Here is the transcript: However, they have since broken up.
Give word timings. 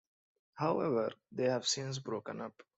However, 0.55 1.11
they 1.31 1.45
have 1.47 1.67
since 1.67 1.99
broken 1.99 2.41
up. 2.41 2.63